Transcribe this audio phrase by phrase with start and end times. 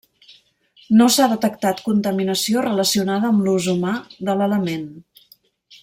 [1.01, 3.93] No s'ha detectat contaminació relacionada amb l'ús humà
[4.31, 4.93] de l'element.